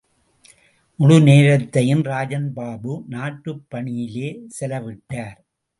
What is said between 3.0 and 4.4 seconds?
நாட்டுப் பணியிலேயே